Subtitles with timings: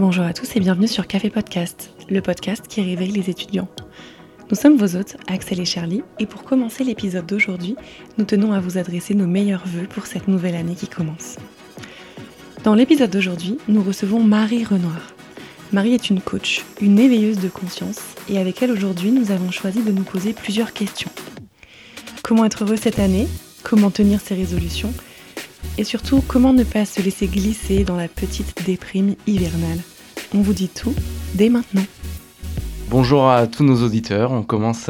[0.00, 3.68] Bonjour à tous et bienvenue sur Café Podcast, le podcast qui réveille les étudiants.
[4.48, 7.76] Nous sommes vos hôtes, Axel et Charlie, et pour commencer l'épisode d'aujourd'hui,
[8.16, 11.36] nous tenons à vous adresser nos meilleurs voeux pour cette nouvelle année qui commence.
[12.64, 15.12] Dans l'épisode d'aujourd'hui, nous recevons Marie Renoir.
[15.70, 19.82] Marie est une coach, une éveilleuse de conscience, et avec elle aujourd'hui, nous avons choisi
[19.82, 21.10] de nous poser plusieurs questions.
[22.22, 23.28] Comment être heureux cette année?
[23.64, 24.94] Comment tenir ses résolutions?
[25.76, 29.80] Et surtout, comment ne pas se laisser glisser dans la petite déprime hivernale?
[30.32, 30.94] On vous dit tout
[31.34, 31.82] dès maintenant.
[32.88, 34.30] Bonjour à tous nos auditeurs.
[34.30, 34.88] On commence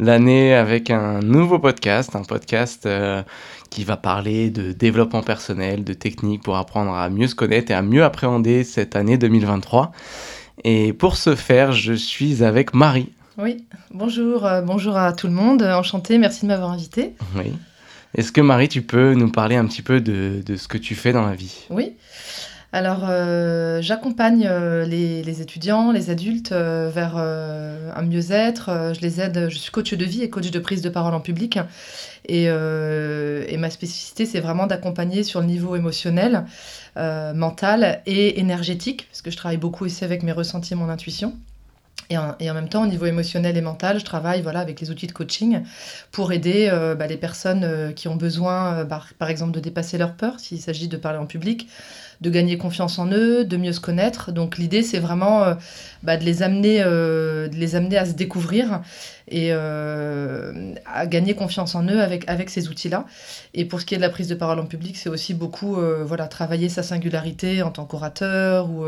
[0.00, 3.22] l'année avec un nouveau podcast, un podcast euh,
[3.70, 7.74] qui va parler de développement personnel, de techniques pour apprendre à mieux se connaître et
[7.74, 9.92] à mieux appréhender cette année 2023.
[10.64, 13.12] Et pour ce faire, je suis avec Marie.
[13.38, 15.62] Oui, bonjour, euh, bonjour à tout le monde.
[15.62, 17.14] Enchantée, merci de m'avoir invité.
[17.36, 17.52] Oui.
[18.16, 20.96] Est-ce que Marie, tu peux nous parler un petit peu de, de ce que tu
[20.96, 21.66] fais dans la vie?
[21.70, 21.92] Oui.
[22.74, 28.94] Alors, euh, j'accompagne euh, les, étudiants, les adultes euh, vers un mieux-être.
[28.94, 29.50] je les aide.
[29.50, 31.58] Je suis coach de vie et coach de prise de parole en public.
[32.26, 36.44] Et, et ma spécificité, c'est vraiment d'accompagner sur le niveau émotionnel,
[36.96, 41.34] mental et énergétique, parce que je travaille beaucoup aussi avec mes ressentis et mon intuition.
[42.10, 44.80] Et en, et en, même temps, au niveau émotionnel et mental, je travaille voilà, avec
[44.80, 45.62] les outils de coaching
[46.10, 50.40] pour aider bah, les personnes qui ont besoin, par, par, exemple, de dépasser leur peur,
[50.40, 51.68] s'il s'agit de parler en public,
[52.22, 54.30] de gagner confiance en eux, de mieux se connaître.
[54.30, 55.54] Donc l'idée, c'est vraiment euh,
[56.04, 58.80] bah, de, les amener, euh, de les amener à se découvrir
[59.28, 63.06] et euh, à gagner confiance en eux avec, avec ces outils-là.
[63.54, 65.76] Et pour ce qui est de la prise de parole en public, c'est aussi beaucoup
[66.04, 68.84] voilà, travailler sa singularité en tant qu'orateur ou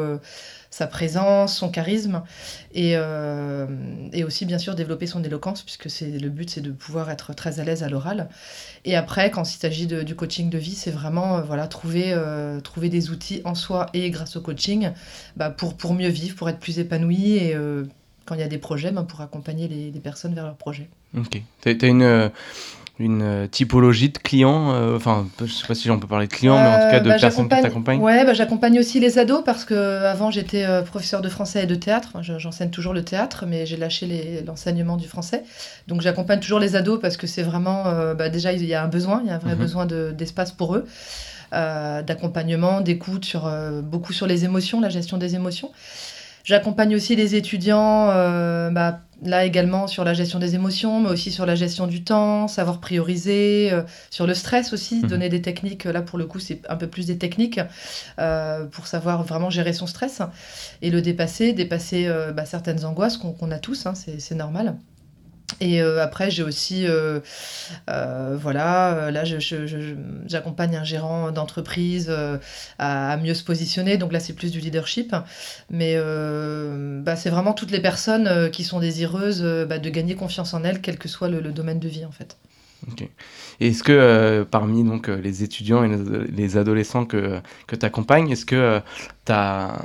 [0.74, 2.24] sa présence, son charisme,
[2.74, 3.64] et, euh,
[4.12, 7.60] et, aussi bien sûr développer son éloquence, puisque le but c'est de pouvoir être très
[7.60, 8.28] à l'aise à l'oral.
[8.84, 12.60] Et après, quand il s'agit du coaching de vie, c'est vraiment euh, voilà, trouver, euh,
[12.60, 14.90] trouver des outils en soi et grâce au coaching
[15.36, 17.56] bah, pour, pour mieux vivre, pour être plus épanoui, et
[18.26, 20.88] quand il y a des projets, bah, pour accompagner les, les, personnes vers leurs projets.
[21.16, 21.40] Ok.
[21.62, 22.30] Tu as, une
[23.00, 26.32] une euh, typologie de clients euh, Enfin, je sais pas si on peut parler de
[26.32, 28.00] clients, mais en tout cas de bah, personnes qui t'accompagnent.
[28.00, 31.66] Ouais, bah, j'accompagne aussi les ados parce que avant j'étais euh, professeur de français et
[31.66, 32.18] de théâtre.
[32.22, 35.42] J'enseigne toujours le théâtre, mais j'ai lâché l'enseignement du français.
[35.88, 37.84] Donc j'accompagne toujours les ados parce que c'est vraiment,
[38.14, 39.60] bah, déjà il y a un besoin, il y a un vrai mhm.
[39.60, 40.86] besoin d'espace pour eux.
[41.52, 43.50] d'accompagnement, d'écoute sur
[43.82, 45.72] beaucoup sur les émotions, la gestion des émotions.
[46.44, 51.32] J'accompagne aussi les étudiants, euh, bah, là également sur la gestion des émotions, mais aussi
[51.32, 55.08] sur la gestion du temps, savoir prioriser, euh, sur le stress aussi, mhm.
[55.08, 55.84] donner des techniques.
[55.84, 57.60] Là, pour le coup, c'est un peu plus des techniques
[58.18, 60.20] euh, pour savoir vraiment gérer son stress
[60.82, 64.76] et le dépasser, dépasser bah, certaines angoisses qu'on a tous, hein, c'est normal.
[65.60, 67.20] Et euh, après, j'ai aussi, euh,
[67.90, 72.12] euh, voilà, là, j'accompagne un gérant d'entreprise
[72.78, 73.96] à, mieux se positionner.
[73.96, 75.14] Donc là, c'est plus du leadership.
[75.70, 75.96] Mais
[77.02, 80.80] bah, c'est vraiment toutes les personnes qui sont désireuses bah, de gagner confiance en elles,
[80.80, 82.36] quel que soit le, domaine de vie, en fait.
[82.90, 83.08] Ok.
[83.60, 85.96] Est-ce que parmi donc, les étudiants et
[86.30, 88.80] les adolescents que, que tu accompagnes, est-ce que
[89.24, 89.78] tu as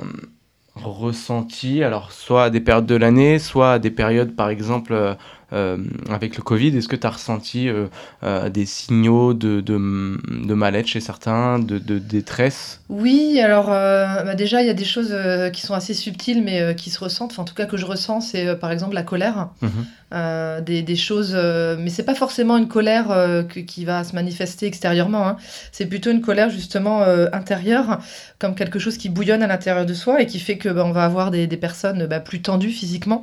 [0.74, 5.14] ressenti, alors soit à des périodes de l'année, soit à des périodes, par exemple, euh,
[5.52, 7.86] avec le Covid, est-ce que tu as ressenti euh,
[8.22, 12.79] euh, des signaux de, de, de mal-être chez certains, de détresse?
[12.90, 15.14] Oui, alors bah déjà, il y a des choses
[15.52, 17.32] qui sont assez subtiles, mais qui se ressentent.
[17.32, 19.48] Enfin, en tout cas, que je ressens, c'est par exemple la colère.
[19.62, 20.64] Mhm.
[20.64, 25.28] des, des, choses, mais c'est pas forcément une colère qui va se manifester extérieurement.
[25.28, 25.36] Hein.
[25.72, 27.02] C'est plutôt une colère justement
[27.32, 28.00] intérieure,
[28.38, 30.92] comme quelque chose qui bouillonne à l'intérieur de soi et qui fait que bah, on
[30.92, 33.22] va avoir des, des personnes bah, plus tendues physiquement.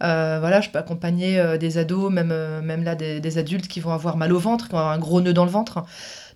[0.00, 3.92] voilà, je peux accompagner des des ados, même, euh, même là des, adultes qui vont
[3.92, 5.84] avoir mal au ventre, qui vont avoir un gros nœud dans le ventre.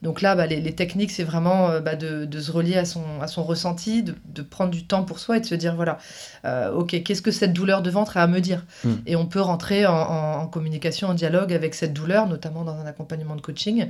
[0.03, 3.29] Donc là, bah, les, techniques, c'est vraiment euh, bah, de, se relier à son, à
[3.29, 5.99] son ressenti, de, prendre du temps pour soi et de se dire, voilà,
[6.45, 8.95] euh, ok, qu'est-ce que cette douleur de ventre a à me dire hmm.
[9.07, 13.37] Et on peut rentrer en, communication, en dialogue avec cette douleur, notamment dans un accompagnement
[13.37, 13.87] de coaching,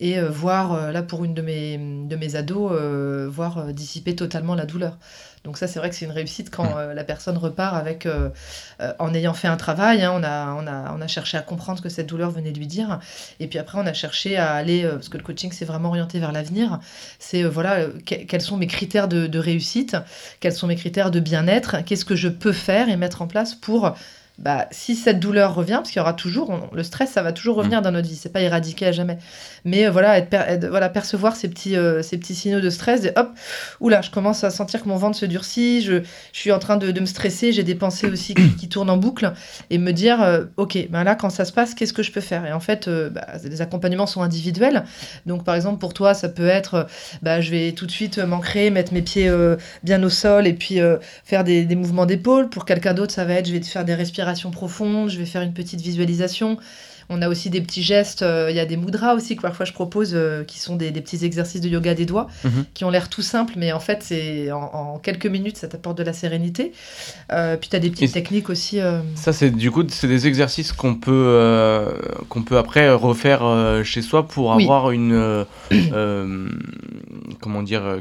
[0.00, 2.72] et voir, là, pour une de mes, de mes ados,
[3.28, 4.98] voir dissiper totalement la douleur.
[5.44, 6.76] Donc ça, c'est vrai que c'est une réussite quand mm.
[6.78, 8.30] euh, la personne repart avec, euh,
[8.80, 11.42] euh, en ayant fait un travail, hein, on, a, on, a, on a cherché à
[11.42, 12.98] comprendre ce que cette douleur venait de lui dire.
[13.40, 16.18] Et puis après, on a cherché à aller, parce que le coaching, c'est vraiment orienté
[16.18, 16.80] vers l'avenir.
[17.18, 19.96] C'est, voilà, quels sont mes critères de, de réussite,
[20.40, 23.54] quels sont mes critères de bien-être, qu'est-ce que je peux faire et mettre en place
[23.54, 23.94] pour
[24.38, 27.54] bah, si cette douleur revient, parce qu'il y aura toujours, le stress, ça va toujours
[27.54, 29.18] revenir dans notre vie, c'est pas éradiqué à jamais.
[29.64, 30.20] Mais euh, voilà,
[30.68, 33.30] voilà, percevoir ces petits, euh, ces petits signaux de stress, et hop,
[33.80, 36.02] oula, je commence à sentir que mon ventre se durcit, je,
[36.32, 38.96] je suis en train de, de me stresser, j'ai des pensées aussi qui, tournent en
[38.96, 39.32] boucle,
[39.70, 42.20] et me dire, euh, ok, ben là, quand ça se passe, qu'est-ce que je peux
[42.20, 42.44] faire?
[42.46, 44.84] Et en fait, bah, les accompagnements sont individuels.
[45.26, 46.86] Donc, par exemple, pour toi, ça peut être,
[47.22, 49.32] bah, je vais tout de suite m'ancrer, mettre mes pieds
[49.82, 50.78] bien au sol, et puis
[51.24, 52.48] faire des, des mouvements d'épaule.
[52.48, 55.42] Pour quelqu'un d'autre, ça va être, je vais faire des respirations profonde, je vais faire
[55.42, 56.58] une petite visualisation.
[57.08, 59.66] On a aussi des petits gestes, euh, il y a des mudras aussi que parfois
[59.66, 62.64] je propose, euh, qui sont des, petits exercices de yoga des doigts, mhm.
[62.72, 66.02] qui ont l'air tout simples, mais en fait, c'est en, quelques minutes, ça t'apporte de
[66.02, 66.72] la sérénité.
[67.32, 68.78] Euh, puis tu as des petites techniques aussi.
[69.14, 71.92] Ça, c'est du coup, c'est des exercices qu'on peut,
[72.28, 73.42] qu'on peut après refaire
[73.84, 75.44] chez soi pour avoir une,
[77.40, 78.00] comment dire,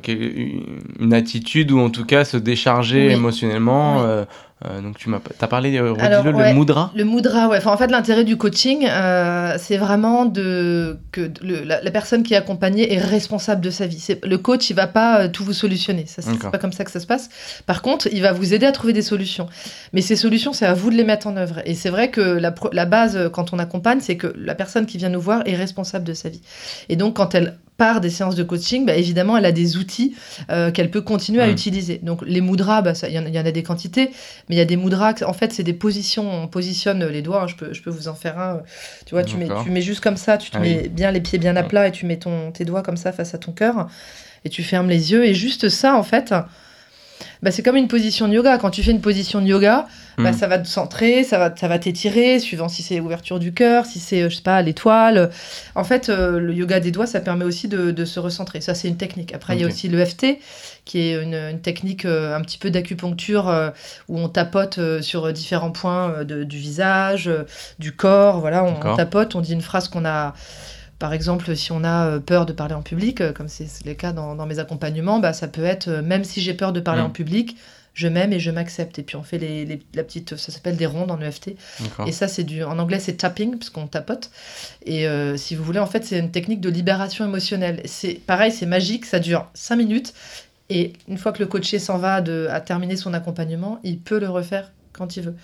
[1.00, 4.26] une attitude ou en tout cas se décharger émotionnellement.
[4.66, 7.58] Euh, donc tu m'as as parlé, euh, redis-le, le mudra Le mudra, ouais.
[7.58, 12.38] Enfin, en fait, l'intérêt du coaching, euh, c'est vraiment de, que la, personne qui est
[12.38, 14.06] accompagnée est responsable de sa vie.
[14.24, 16.06] Le coach, il va pas tout vous solutionner.
[16.06, 17.30] Ça, c'est pas comme ça que ça se passe.
[17.66, 19.48] Par contre, il va vous aider à trouver des solutions.
[19.92, 21.60] Mais ces solutions, c'est à vous de les mettre en œuvre.
[21.66, 24.98] Et c'est vrai que la, la base, quand on accompagne, c'est que la personne qui
[24.98, 26.42] vient nous voir est responsable de sa vie.
[26.88, 30.16] Et donc, quand elle par des séances de coaching, bah, évidemment, elle a des outils
[30.50, 32.00] euh, qu'elle peut continuer à utiliser.
[32.02, 34.10] Donc, les mudras, bah, il y, en a des quantités,
[34.48, 36.44] mais il y a des mudras, en fait, c'est des positions.
[36.44, 38.62] On positionne les doigts, hein, je, peux, je peux vous en faire un.
[39.06, 41.20] Tu vois, tu mets, tu mets juste comme ça, tu te ah mets bien les
[41.20, 43.52] pieds bien à plat et tu mets ton, tes doigts comme ça face à ton
[43.52, 43.90] cœur
[44.46, 45.26] et tu fermes les yeux.
[45.26, 46.34] Et juste ça, en fait,
[47.44, 48.58] bah, c'est comme une position de yoga.
[48.58, 49.86] Quand tu fais une position de yoga,
[50.18, 50.34] bah, mm.
[50.34, 53.86] ça va te centrer, ça va, ça va t'étirer, suivant si c'est ouverture du cœur,
[53.86, 55.30] si c'est, je sais pas, l'étoile.
[55.76, 58.62] En fait, euh, le yoga des doigts, ça permet aussi de, se recentrer.
[58.62, 59.34] Ça, c'est une technique.
[59.34, 60.40] Après, il y a aussi le FT,
[60.86, 63.72] qui est une, technique euh, un petit peu d'acupuncture euh,
[64.08, 67.30] où on tapote sur différents points du visage,
[67.78, 68.40] du corps.
[68.40, 70.34] Voilà, on tapote, on dit une phrase qu'on a
[71.04, 73.94] par exemple, si on a euh, peur de parler en public, euh, comme c'est le
[73.94, 77.02] cas dans, mes accompagnements, bah, ça peut être, euh, même si j'ai peur de parler
[77.02, 77.08] mm.
[77.08, 77.58] en public,
[77.94, 79.00] je m'aime et je m'accepte.
[79.00, 81.58] Et puis on fait les, la petite, ça s'appelle des rondes en EFT.
[82.08, 84.32] Et ça, c'est du, en anglais, c'est tapping, puisqu'on tapote.
[84.86, 85.06] Et
[85.36, 87.82] si vous voulez, en fait, c'est une technique de libération émotionnelle.
[87.84, 90.14] C'est pareil, c'est magique, ça dure 5 minutes.
[90.70, 94.20] Et une fois que le coaché s'en va de, à terminer son accompagnement, il peut
[94.20, 95.36] le refaire quand il veut.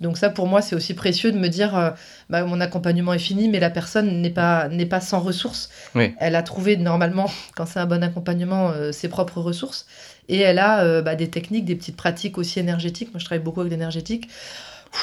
[0.00, 1.90] Donc ça, pour moi, c'est aussi précieux de me dire, euh,
[2.30, 5.70] bah, mon accompagnement est fini, mais la personne n'est pas, n'est pas sans ressources.
[6.18, 9.86] Elle a trouvé normalement, quand c'est un bon accompagnement, euh, ses propres ressources.
[10.28, 13.12] Et elle a euh, bah, des techniques, des petites pratiques aussi énergétiques.
[13.12, 14.28] Moi, je travaille beaucoup avec l'énergétique.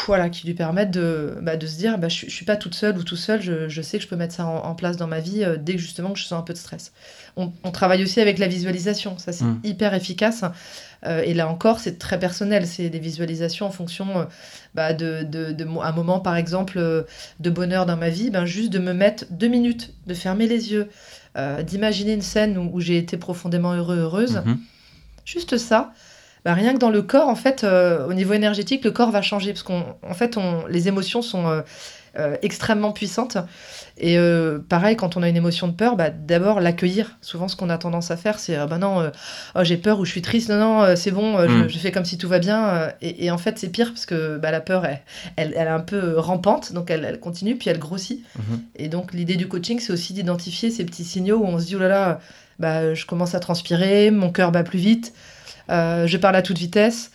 [0.08, 2.76] Voilà, qui lui permettent de, bah, de se dire, bah, je, ne suis pas toute
[2.76, 5.20] seule ou tout seul, je, sais que je peux mettre ça en, place dans ma
[5.20, 6.94] vie dès que justement que je sens un peu de stress.
[7.36, 9.60] On, travaille aussi avec la visualisation, ça c'est mmh.
[9.64, 10.44] hyper efficace.
[11.06, 12.68] Euh, et là encore, c'est très personnel.
[12.68, 14.26] C'est des visualisations en fonction euh,
[14.76, 17.04] bah, de, de, de, un moment, par exemple, euh,
[17.40, 18.30] de bonheur dans ma vie.
[18.30, 20.90] Ben, juste de me mettre deux minutes, de fermer les yeux,
[21.64, 24.42] d'imaginer une scène où, j'ai été profondément heureux, heureuse.
[24.46, 24.60] Mhm.
[25.24, 25.94] Juste ça.
[26.46, 29.54] Ben, rien que dans le corps, en fait, au niveau énergétique, le corps va changer.
[29.54, 31.64] Parce qu'en fait, on, les émotions sont
[32.20, 33.38] euh, extrêmement puissante.
[33.98, 37.18] Et euh, pareil, quand on a une émotion de peur, bah, d'abord l'accueillir.
[37.22, 39.10] Souvent, ce qu'on a tendance à faire, c'est ah bah non, euh,
[39.56, 41.70] oh, j'ai peur ou je suis triste, non, non, c'est bon, mm.
[41.70, 42.92] je, fais comme si tout va bien.
[43.02, 45.00] Et, en fait, c'est pire parce que bah, la peur, elle,
[45.38, 48.26] elle, est un peu rampante, donc elle, continue, puis elle grossit.
[48.38, 48.60] Mm-hmm.
[48.76, 51.78] Et donc, l'idée du coaching, c'est aussi d'identifier ces petits signaux où on se dit
[51.78, 52.20] oh là là,
[52.60, 55.14] bah, je commence à transpirer, mon cœur bat plus vite,
[55.70, 57.12] je parle à toute vitesse.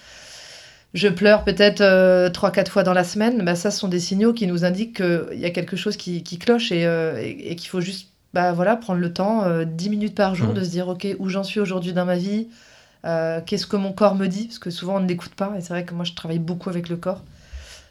[0.97, 4.01] Je pleure peut-être euh, trois, quatre fois dans la semaine, bah, ça, ce sont des
[4.01, 7.83] signaux qui nous indiquent qu'il y a quelque chose qui, cloche euh, et, qu'il faut
[7.83, 10.55] juste bah, voilà, prendre le temps, euh, dix minutes par jour, mmh.
[10.55, 12.49] de se dire, OK, où j'en suis aujourd'hui dans ma vie,
[13.05, 15.69] qu'est-ce que mon corps me dit, parce que souvent on ne l'écoute pas, et c'est
[15.69, 17.23] vrai que moi je travaille beaucoup avec le corps.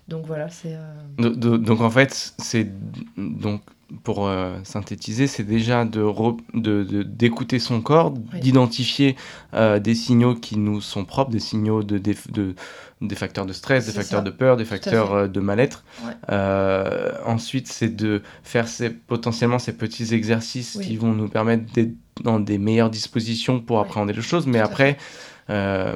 [0.08, 0.76] Donc voilà, c'est...
[1.20, 2.68] Donc en fait, c'est...
[3.18, 3.62] Donc
[4.04, 4.30] pour
[4.64, 9.16] synthétiser, c'est déjà de, d'écouter son corps, d'identifier
[9.54, 12.56] des signaux qui nous sont propres, des signaux de, de,
[13.02, 15.84] des facteurs de stress, des facteurs de peur, des facteurs euh, de mal-être.
[16.32, 21.94] Euh, ensuite, c'est de faire ces, potentiellement ces petits exercices qui vont nous permettre d'être
[22.24, 24.48] dans des meilleures dispositions pour appréhender les choses.
[24.48, 24.98] Mais après,
[25.50, 25.96] euh,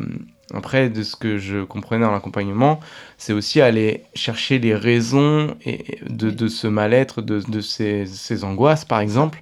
[0.53, 2.79] après, de ce que je comprenais dans l'accompagnement,
[3.17, 5.55] c'est aussi aller chercher les raisons
[6.09, 9.41] de, ce mal-être, de, ces, angoisses, par exemple.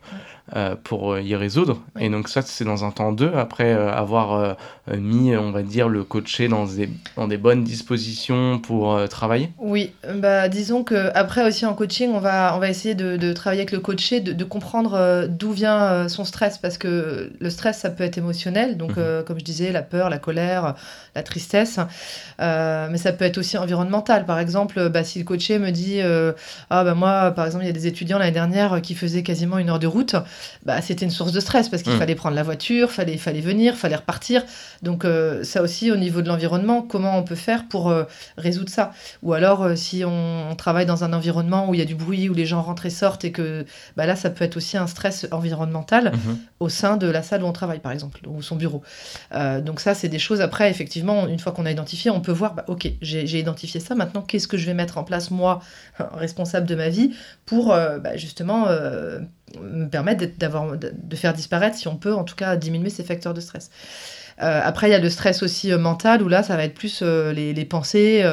[0.55, 1.81] Euh, pour y résoudre.
[1.99, 4.55] Et donc ça, c'est dans un temps deux, après avoir
[4.95, 9.51] mis, on va dire, le coaché dans des, dans des bonnes dispositions pour travailler.
[9.57, 13.33] Oui, bah, disons que après aussi en coaching, on va, on va essayer de, de
[13.33, 17.79] travailler avec le coaché, de, de comprendre d'où vient son stress, parce que le stress,
[17.79, 19.23] ça peut être émotionnel, donc mhm.
[19.25, 20.75] comme je disais, la peur, la colère,
[21.15, 21.79] la tristesse,
[22.39, 24.25] mais ça peut être aussi environnemental.
[24.25, 25.99] Par exemple, bah, si le coaché me dit,
[26.69, 29.57] ah bah moi, par exemple, il y a des étudiants l'année dernière qui faisaient quasiment
[29.57, 30.15] une heure de route,
[30.65, 31.99] bah, c'était une source de stress parce qu'il mm.
[31.99, 34.43] fallait prendre la voiture, fallait, fallait venir, fallait repartir.
[34.81, 38.03] Donc euh, ça aussi, au niveau de l'environnement, comment on peut faire pour euh,
[38.37, 38.91] résoudre ça?
[39.23, 42.29] Ou alors, euh, si on, travaille dans un environnement où il y a du bruit,
[42.29, 43.65] où les gens rentrent et sortent, et que
[43.95, 46.35] bah, là, ça peut être aussi un stress environnemental mm-hmm.
[46.59, 48.81] au sein de la salle où on travaille, par exemple, ou son bureau.
[49.61, 52.55] donc ça, c'est des choses, après, effectivement, une fois qu'on a identifié, on peut voir,
[52.55, 55.61] bah, ok, j'ai identifié ça, maintenant, qu'est-ce que je vais mettre en place, moi,
[56.13, 57.11] responsable de ma vie,
[57.45, 58.67] pour bah, justement
[59.61, 63.33] me permettre d'avoir, de faire disparaître, si on peut, en tout cas, diminuer ces facteurs
[63.33, 63.69] de stress.
[64.39, 66.75] Euh, après, il y a le stress aussi euh, mental, où là, ça va être
[66.75, 68.23] plus euh, les, les, pensées.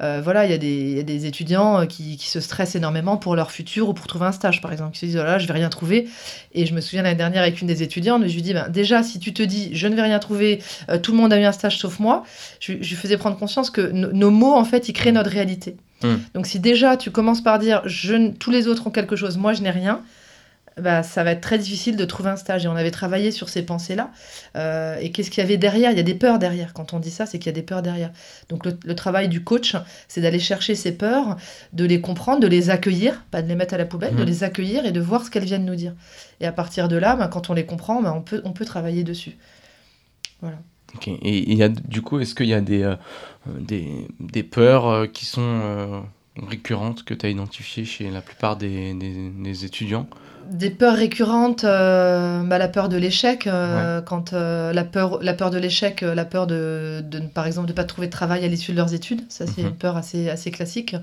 [0.00, 3.88] voilà, il y, y, a des étudiants qui, qui, se stressent énormément pour leur futur
[3.88, 4.92] ou pour trouver un stage, par exemple.
[4.92, 6.08] Qui se disent, voilà, je vais rien trouver.
[6.52, 9.02] Et je me souviens l'année dernière avec une des étudiantes, je lui dis, ben, déjà,
[9.02, 10.62] si tu te dis, je ne vais rien trouver,
[11.02, 12.24] tout le monde a eu un stage sauf moi,
[12.60, 15.76] je, je lui faisais prendre conscience que nos mots, en fait, ils créent notre réalité.
[16.02, 16.14] Mmh.
[16.34, 19.54] Donc si déjà tu commences par dire, je, tous les autres ont quelque chose, moi
[19.54, 20.02] je n'ai rien,
[20.78, 22.66] bah, ça va être très difficile de trouver un stage.
[22.66, 24.10] Et on avait travaillé sur ces pensées-là.
[24.56, 25.90] Euh, et qu'est-ce qu'il y avait derrière?
[25.90, 26.74] Il y a des peurs derrière.
[26.74, 28.10] Quand on dit ça, c'est qu'il y a des peurs derrière.
[28.50, 29.74] Donc le, travail du coach,
[30.06, 31.36] c'est d'aller chercher ces peurs,
[31.72, 34.26] de les comprendre, de les accueillir, pas de les mettre à la poubelle, de mhm.
[34.26, 35.94] les accueillir et de voir ce qu'elles viennent nous dire.
[36.40, 38.66] Et à partir de là, bah, quand on les comprend, bah, on, peut, on peut
[38.66, 39.36] travailler dessus.
[40.42, 40.58] Voilà.
[40.94, 41.08] Ok.
[41.08, 42.96] Et y a, du coup, est-ce qu'il y a des, euh,
[43.46, 46.04] des, des, peurs euh, qui sont
[46.36, 50.06] récurrentes que tu as identifiées chez la plupart des, des étudiants?
[50.50, 55.34] Des peurs récurrentes, euh, bah, la peur de l'échec, euh, quand euh, la peur, la
[55.34, 58.72] peur de l'échec, la peur de, par exemple, de pas trouver de travail à l'issue
[58.72, 59.68] de leurs études, ça c'est mhm.
[59.68, 60.96] une peur assez, assez classique.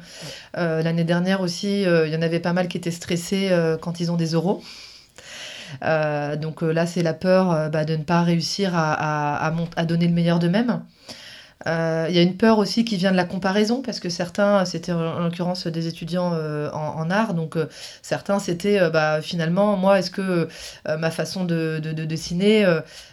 [0.55, 4.17] L'année dernière aussi, il y en avait pas mal qui étaient stressés quand ils ont
[4.17, 4.61] des euros.
[5.81, 10.39] donc là, c'est la peur bah, de ne pas réussir à, à donner le meilleur
[10.39, 10.81] d'eux-mêmes.
[11.67, 14.65] Euh, il y a une peur aussi qui vient de la comparaison, parce que certains,
[14.65, 17.67] c'était en, l'occurrence des étudiants euh, en, art, donc euh,
[18.01, 20.47] certains, c'était bah, finalement, moi, est-ce que
[20.85, 22.65] ma façon de, dessiner,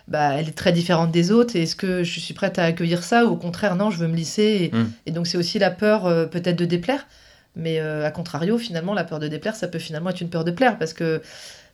[0.08, 3.02] bah, elle est très différente des autres, et est-ce que je suis prête à accueillir
[3.04, 4.92] ça, ou au contraire, non, je veux me lisser, et, mmh.
[5.06, 7.06] et donc c'est aussi la peur peut-être de déplaire,
[7.54, 10.50] mais à contrario, finalement, la peur de déplaire, ça peut finalement être une peur de
[10.50, 11.22] plaire, parce que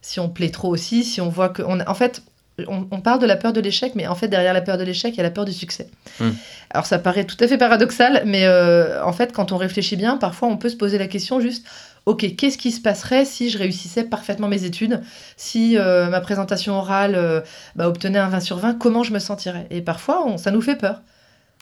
[0.02, 1.62] si on plaît trop aussi, si on voit que...
[1.62, 2.22] On, en fait,
[2.68, 5.14] on, parle de la peur de l'échec, mais en fait, derrière la peur de l'échec,
[5.14, 5.88] il y a la peur du succès.
[6.20, 6.30] Hmm.
[6.70, 10.16] Alors, ça paraît tout à fait paradoxal, mais euh, en fait, quand on réfléchit bien,
[10.16, 11.66] parfois, on peut se poser la question juste
[12.06, 15.02] ok, qu'est-ce qui se passerait si je réussissais parfaitement mes études,
[15.36, 17.40] si euh, ma présentation orale euh,
[17.74, 19.66] bah, obtenait un 20 sur 20, comment je me sentirais?
[19.70, 21.02] Et parfois, ça nous fait peur.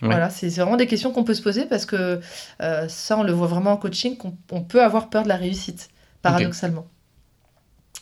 [0.02, 2.20] Voilà, c'est vraiment des questions qu'on peut se poser parce que
[2.88, 5.88] ça, on le voit vraiment en coaching, qu'on peut avoir peur de la réussite,
[6.20, 6.86] paradoxalement.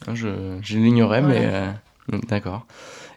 [0.09, 0.29] Ah, je,
[0.75, 1.49] l'ignorais, mais
[2.09, 2.67] D'accord.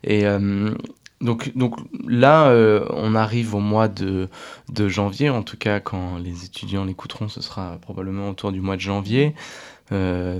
[0.03, 0.73] Et euh,
[1.21, 1.77] donc, donc
[2.07, 4.29] là, euh, on arrive au mois de,
[4.69, 8.75] de janvier, en tout cas quand les étudiants l'écouteront, ce sera probablement autour du mois
[8.75, 9.33] de janvier.
[9.91, 10.39] Euh,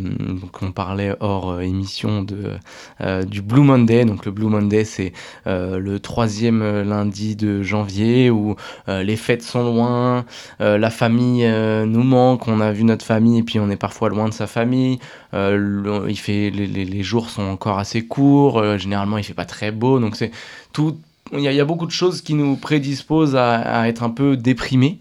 [0.62, 2.54] on parlait hors euh, émission de,
[3.02, 4.04] euh, du Blue Monday.
[4.04, 5.14] Donc le Blue Monday, c'est
[5.46, 8.56] le troisième lundi de janvier où
[8.88, 10.26] les fêtes sont loin,
[10.60, 11.48] la famille
[11.86, 14.48] nous manque, on a vu notre famille et puis on est parfois loin de sa
[14.48, 15.00] famille.
[15.34, 20.00] il fait, les, les, jours sont encore assez courts, généralement il fait pas très beau,
[20.00, 20.32] donc c'est
[20.74, 20.98] tout
[21.34, 25.00] il y, a beaucoup de choses qui nous prédisposent à, être un peu déprimés.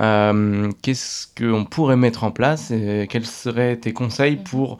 [0.00, 4.78] Euh, qu'est-ce qu'on pourrait mettre en place et Quels seraient tes conseils pour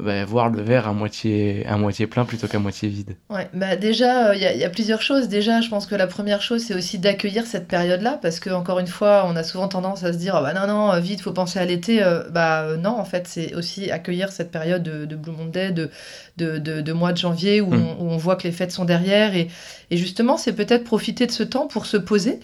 [0.00, 3.14] bah, voir le verre à moitié, à moitié plein plutôt qu'à moitié vide?
[3.28, 5.28] Ouais, bah Déjà, il euh, y, a plusieurs choses.
[5.28, 8.78] Déjà, je pense que la première chose, c'est aussi d'accueillir cette période-là, parce que encore
[8.78, 11.32] une fois, on a souvent tendance à se dire, oh, bah non, non, vite, faut
[11.32, 12.02] penser à l'été.
[12.02, 15.90] Euh, bah non, en fait, c'est aussi accueillir cette période de, de Blue Monday, de,
[16.38, 17.96] de, de, mois de janvier, où, mm.
[18.00, 19.36] on, voit que les fêtes sont derrière.
[19.36, 19.48] Et,
[19.90, 22.40] et justement, c'est peut-être profiter de ce temps pour se poser,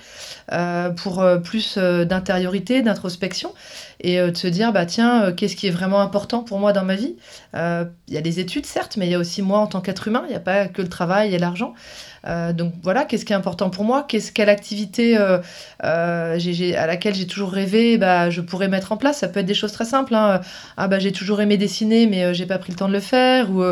[0.53, 1.79] euh, pour plus
[2.19, 3.55] d'intériorité, d'introspection
[4.01, 6.73] et euh, de se dire bah tiens euh, qu'est-ce qui est vraiment important pour moi
[6.73, 7.17] dans ma vie?
[7.55, 9.81] Euh, il y a des études certes mais il y a aussi moi en tant
[9.81, 11.75] qu'être humain il n'y a pas que le travail et l'argent
[12.55, 14.07] donc voilà, qu'est-ce qui est important pour moi?
[14.07, 16.29] Quelle activité à
[16.87, 19.19] laquelle j'ai toujours rêvé bah, Je pourrais mettre en place?
[19.19, 20.15] Ça peut être des choses très simples.
[20.15, 20.43] hein.
[20.77, 23.51] Ah bah j'ai toujours aimé dessiner, mais j'ai pas pris le temps de le faire.
[23.51, 23.63] Ou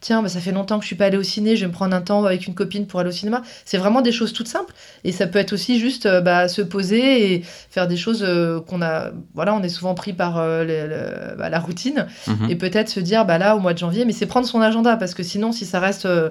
[0.00, 1.54] tiens, bah, ça fait longtemps que je suis pas allée au ciné.
[1.54, 3.42] Je vais me prendre un temps avec une copine pour aller au cinéma.
[3.64, 4.74] C'est vraiment des choses toutes simples.
[5.04, 8.26] Et ça peut être aussi juste bah, se poser et faire des choses
[8.66, 9.10] qu'on a.
[9.34, 12.06] Voilà, on est souvent pris par euh, le- le- bah, la routine.
[12.26, 12.50] Mhm.
[12.50, 14.96] et peut-être se dire bah là au mois de janvier mais c'est prendre son agenda
[14.98, 16.28] parce que sinon si ça reste euh,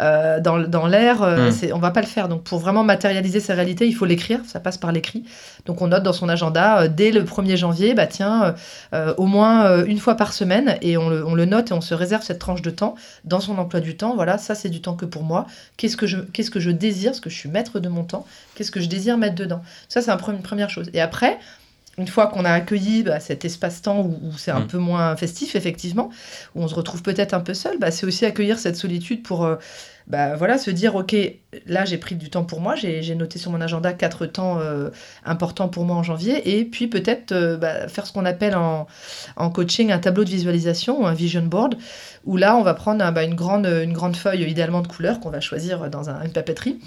[0.00, 1.52] euh, dans, dans l'air euh, Mm.
[1.52, 2.28] c'est on va pas le faire.
[2.28, 4.40] Donc pour vraiment matérialiser sa réalité il faut l'écrire.
[4.46, 5.24] Ça passe par l'écrit.
[5.66, 8.54] Donc on note dans son agenda dès le 1er janvier bah tiens
[9.16, 10.76] au moins une fois par semaine.
[10.82, 13.40] Et on le, on le note et on se réserve cette tranche de temps dans
[13.40, 14.14] son emploi du temps.
[14.14, 15.46] Voilà ça c'est du temps que pour moi.
[15.76, 17.10] Qu'est-ce que je qu'est-ce que je désire?
[17.10, 18.26] Parce que je suis maître de mon temps.
[18.54, 19.62] Qu'est-ce que je désire mettre dedans?
[19.88, 20.88] Ça c'est un pre- une première chose.
[20.94, 21.38] Et après
[21.98, 24.66] une fois qu'on a accueilli bah, cet espace-temps où, où c'est un Mm.
[24.68, 26.10] peu moins festif, effectivement,
[26.54, 29.44] où on se retrouve peut-être un peu seul, bah, c'est aussi accueillir cette solitude pour
[29.44, 29.56] euh,
[30.06, 31.14] bah, voilà, se dire, OK,
[31.66, 34.88] là j'ai pris du temps pour moi, j'ai noté sur mon agenda quatre temps euh,
[35.26, 38.86] importants pour moi en janvier, et puis peut-être euh, bah, faire ce qu'on appelle en,
[39.36, 41.74] en coaching un tableau de visualisation ou un vision board,
[42.24, 45.30] où là on va prendre bah, une, grande, une grande feuille idéalement de couleurs qu'on
[45.30, 46.78] va choisir dans un- une papeterie,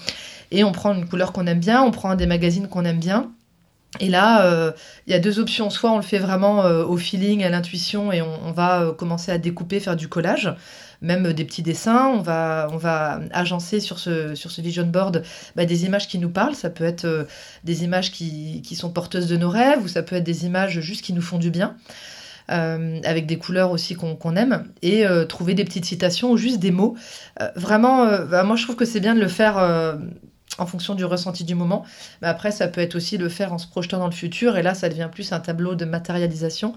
[0.52, 3.30] et on prend une couleur qu'on aime bien, on prend des magazines qu'on aime bien,
[4.00, 4.72] et là, euh,
[5.06, 5.70] il y a deux options.
[5.70, 9.32] Soit on le fait vraiment euh, au feeling, à l'intuition, et on, va euh, commencer
[9.32, 10.54] à découper, faire du collage,
[11.02, 12.08] même des petits dessins.
[12.08, 15.24] On va, on va agencer sur ce, sur ce vision board
[15.58, 16.56] bah, des images qui nous parlent.
[16.56, 17.28] Ça peut être
[17.66, 20.80] des images qui, qui sont porteuses de nos rêves, ou ça peut être des images
[20.80, 21.76] juste qui nous font du bien.
[22.48, 26.96] avec des couleurs aussi qu'on aime, et trouver des petites citations ou juste des mots.
[27.56, 29.58] Vraiment, bah, moi je trouve que c'est bien de le faire
[30.58, 31.86] en fonction du ressenti du moment.
[32.22, 34.58] Mais après, ça peut être aussi le faire en se projetant dans le futur.
[34.58, 36.74] Et là, ça devient plus un tableau de matérialisation.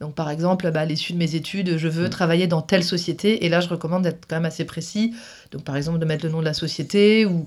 [0.00, 2.10] Donc, par exemple, bah, à l'issue de mes études, je veux Mm.
[2.10, 3.44] travailler dans telle société.
[3.46, 5.14] Et là, je recommande d'être quand même assez précis.
[5.52, 7.24] Donc, par exemple, de mettre le nom de la société.
[7.26, 7.46] Ou,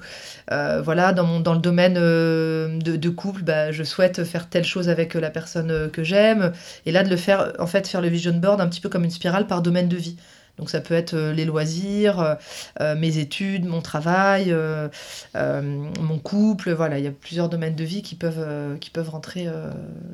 [0.51, 4.49] euh, voilà, dans, mon, dans le domaine euh, de, de couple, bah, je souhaite faire
[4.49, 6.51] telle chose avec euh, la personne que j'aime.
[6.85, 9.03] Et là, de le faire, en fait, faire le vision board un petit peu comme
[9.05, 10.17] une spirale par domaine de vie.
[10.59, 12.35] Donc ça peut être euh, les loisirs, euh,
[12.81, 14.87] euh, mes études, mon travail, euh,
[15.35, 15.61] euh,
[16.01, 16.71] mon couple.
[16.73, 19.47] Voilà, il y a plusieurs domaines de vie qui peuvent, qui peuvent rentrer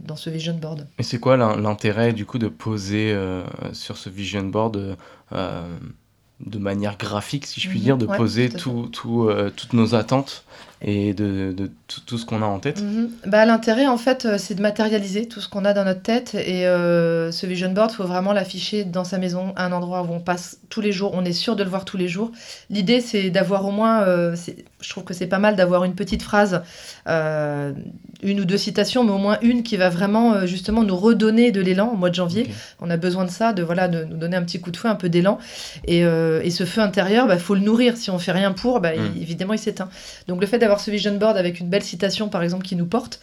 [0.08, 0.86] dans ce vision board.
[1.00, 3.18] Et c'est quoi l'in- l'intérêt du coup de poser
[3.74, 4.96] sur ce vision board
[6.42, 9.74] de manière graphique, si je puis Mhm, dire, de ouais, poser tout tout, tout, toutes
[9.74, 10.44] nos attentes
[10.88, 13.10] et de, de tout, tout ce qu'on a en tête Mhm.
[13.25, 16.36] Bah, L'intérêt, en fait, euh, c'est de matérialiser tout ce qu'on a dans notre tête.
[16.36, 20.04] Et euh, ce vision board, il faut vraiment l'afficher dans sa maison, à un endroit
[20.04, 21.12] où on passe tous les jours.
[21.15, 22.32] On est sûr de le voir tous les jours.
[22.70, 24.36] L'idée, c'est d'avoir au moins, euh,
[24.80, 26.62] je trouve que c'est pas mal d'avoir une petite phrase,
[27.08, 27.72] euh,
[28.22, 31.62] une ou deux citations, mais au moins une qui va vraiment, justement, nous redonner de
[31.62, 32.48] l'élan au mois de janvier.
[32.80, 34.88] On a besoin de ça, de, voilà, de nous donner un petit coup de feu,
[34.88, 35.38] un peu d'élan.
[35.86, 37.98] Et, et ce feu intérieur, il bah, faut le nourrir.
[37.98, 39.22] Si on fait rien pour, bah, Mm.
[39.22, 39.89] évidemment, il s'éteint.
[40.27, 42.86] Donc le fait d'avoir ce vision board avec une belle citation, par exemple, qui nous
[42.86, 43.20] porte,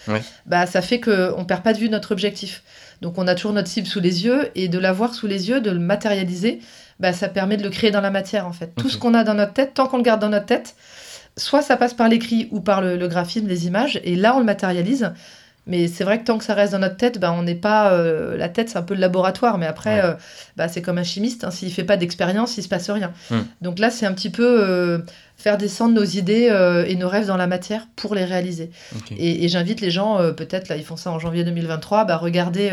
[0.47, 2.62] bah, ça fait qu'on ne perd pas de vue notre objectif.
[3.00, 5.61] Donc on a toujours notre cible sous les yeux, et de l'avoir sous les yeux,
[5.61, 6.61] de le matérialiser,
[7.00, 8.73] bah, ça permet de le créer dans la matière, en fait.
[8.76, 10.75] Tout ce qu'on a dans notre tête, tant qu'on le garde dans notre tête,
[11.37, 14.38] soit ça passe par l'écrit ou par le, le graphisme, les images, et là on
[14.38, 15.12] le matérialise.
[15.68, 17.92] Mais c'est vrai que tant que ça reste dans notre tête, bah, on n'est pas.
[17.92, 20.05] euh, la tête, c'est un peu le laboratoire, mais après, Ouais.
[20.11, 20.14] euh,
[20.57, 21.44] bah, c'est comme un chimiste.
[21.44, 23.12] hein, S'il fait pas d'expérience, il se passe rien.
[23.31, 23.42] Hmm.
[23.61, 24.98] Donc là, c'est un petit peu euh,
[25.42, 28.70] faire descendre nos idées euh, et nos rêves dans la matière pour les réaliser.
[29.18, 32.16] Et, et j'invite les gens, euh, peut-être, là, ils font ça en janvier 2023, bah,
[32.16, 32.70] regardez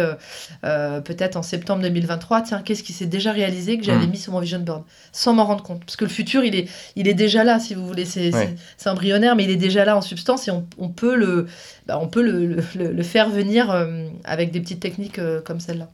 [0.64, 4.12] euh, peut-être en septembre 2023, tiens, qu'est-ce qui s'est déjà réalisé que j'avais Mm.
[4.12, 5.80] mis sur mon vision board, sans m'en rendre compte.
[5.84, 8.06] Parce que le futur, il est, il est déjà là, si vous voulez.
[8.06, 8.56] C'est Ouais.
[8.86, 11.48] embryonnaire, mais il est déjà là en substance et on, on peut le,
[11.88, 13.72] bah, on peut le, le- faire venir
[14.26, 15.88] avec des petites techniques comme celle-là.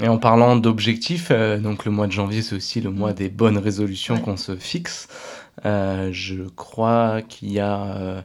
[0.00, 3.58] Et en parlant d'objectifs, donc le mois de janvier, c'est aussi le mois des bonnes
[3.58, 4.20] résolutions Ouais.
[4.20, 5.08] qu'on se fixe.
[5.64, 8.22] Euh, je crois qu'il y a euh,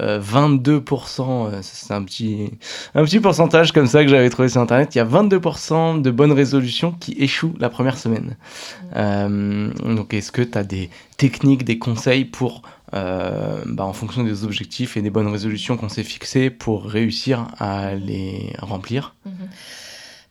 [0.00, 2.50] euh, 22%, euh, c'est un petit,
[2.94, 6.10] un petit pourcentage comme ça que j'avais trouvé sur Internet, il y a 22% de
[6.10, 8.36] bonnes résolutions qui échouent la première semaine.
[8.94, 12.62] Donc est-ce que tu as des techniques, des conseils pour,
[12.92, 17.94] bah, en fonction des objectifs et des bonnes résolutions qu'on s'est fixées, pour réussir à
[17.94, 19.14] les remplir?
[19.26, 19.32] Mhm.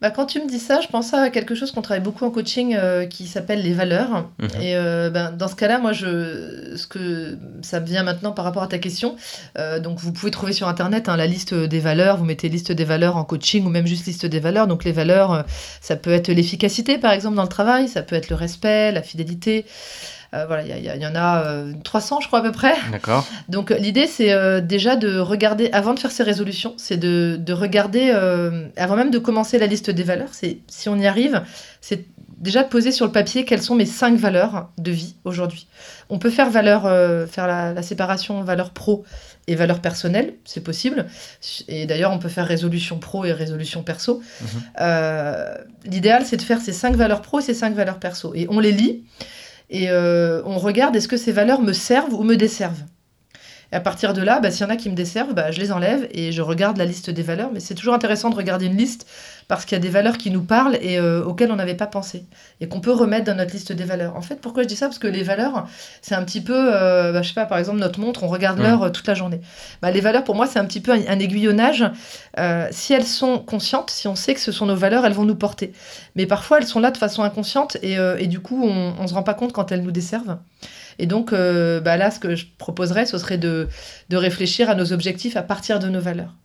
[0.02, 2.32] Bah, quand tu me dis ça, je pense à quelque chose qu'on travaille beaucoup en
[2.32, 4.30] coaching euh, qui s'appelle les valeurs.
[4.40, 4.62] Mhm.
[4.62, 8.46] Et euh, ben, dans ce cas-là, moi, je, ce que ça me vient maintenant par
[8.46, 9.18] rapport à ta question.
[9.58, 12.16] euh, donc, vous pouvez trouver sur Internet hein, la liste des valeurs.
[12.16, 14.68] Vous mettez liste des valeurs en coaching ou même juste liste des valeurs.
[14.68, 15.44] Donc, les valeurs,
[15.82, 17.90] ça peut être l'efficacité, par exemple, dans le travail.
[17.90, 19.66] Ça peut être le respect, la fidélité.
[20.34, 22.74] Euh, voilà, il y, il y en a euh, 300, je crois, à peu près.
[22.92, 26.98] D'accord Donc euh, l'idée, c'est euh, déjà de regarder, avant de faire ses résolutions, c'est
[26.98, 30.98] de, de regarder, euh, avant même de commencer la liste des valeurs, c'est si on
[30.98, 31.44] y arrive,
[31.82, 32.06] c'est
[32.40, 35.68] déjà de poser sur le papier quelles sont mes cinq valeurs de vie aujourd'hui.
[36.10, 39.04] On peut faire valeur, euh, faire la, séparation valeur pro
[39.48, 41.06] et valeur personnelle, c'est possible.
[41.68, 44.22] Et d'ailleurs, on peut faire résolution pro et résolution perso.
[44.42, 44.48] Mhm.
[44.82, 48.34] Euh, l'idéal, c'est de faire ces cinq valeurs pro et ces cinq valeurs perso.
[48.36, 49.04] Et on les lit
[49.70, 52.84] et on regarde est-ce que ces valeurs me servent ou me desservent?
[53.72, 55.60] Et à partir de là, bah, s'il y en a qui me desservent, bah, je
[55.60, 57.52] les enlève et je regarde la liste des valeurs.
[57.54, 59.06] Mais c'est toujours intéressant de regarder une liste
[59.48, 61.88] parce qu'il y a des valeurs qui nous parlent et euh, auxquelles on n'avait pas
[61.88, 62.26] pensé
[62.62, 64.16] et qu'on peut remettre dans notre liste des valeurs.
[64.16, 64.88] En fait, pourquoi je dis ça?
[64.88, 65.68] Parce que les valeurs,
[66.02, 68.60] c'est un petit peu, euh, bah, je sais pas, par exemple notre montre, on regarde
[68.60, 69.42] l'heure euh, toute la journée.
[69.82, 71.84] Bah, les valeurs, pour moi, c'est un petit peu un, aiguillonnage.
[72.72, 75.36] si elles sont conscientes, si on sait que ce sont nos valeurs, elles vont nous
[75.36, 75.74] porter.
[76.16, 79.14] Mais parfois, elles sont là de façon inconsciente et, et du coup, on ne se
[79.14, 80.38] rend pas compte quand elles nous desservent.
[81.00, 83.68] Et donc, euh, bah là, ce que je proposerais, ce serait de,
[84.10, 86.36] de réfléchir à nos objectifs à partir de nos valeurs.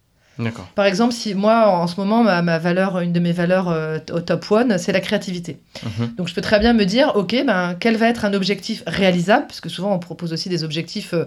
[0.75, 4.21] Par exemple, si moi, en ce moment, ma, valeur, une de mes valeurs euh, au
[4.21, 5.61] top one, c'est la créativité.
[5.85, 6.15] Mhm.
[6.17, 9.47] Donc, je peux très bien me dire, OK, ben, quel va être un objectif réalisable
[9.47, 11.15] Parce que souvent, on propose aussi des objectifs.
[11.15, 11.25] Euh,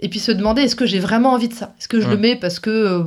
[0.00, 1.74] et puis se demander, est-ce que j'ai vraiment envie de ça?
[1.78, 3.04] Est-ce que je le mets parce que.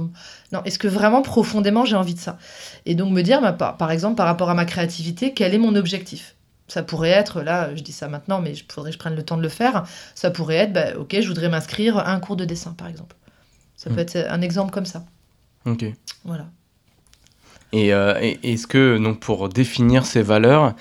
[0.54, 2.38] non, est-ce que vraiment profondément j'ai envie de ça?
[2.86, 5.76] Et donc, me dire, bah, par exemple, par rapport à ma créativité, quel est mon
[5.76, 6.35] objectif?
[6.68, 9.24] Ça pourrait être, là, je dis ça maintenant, mais il faudrait que je prenne le
[9.24, 9.86] temps de le faire.
[10.16, 13.16] Ça pourrait être, bah, ok, je voudrais m'inscrire à un cours de dessin, par exemple.
[13.76, 14.00] Ça peut hmm.
[14.00, 15.06] être un exemple comme ça.
[15.66, 15.86] Ok.
[16.24, 16.48] Voilà.
[17.72, 20.76] Et, euh, est-ce que, donc, pour définir ces valeurs,